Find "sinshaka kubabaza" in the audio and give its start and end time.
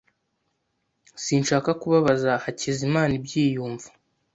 1.23-2.29